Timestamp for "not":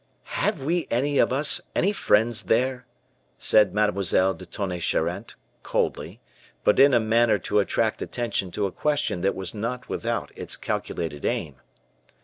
9.53-9.89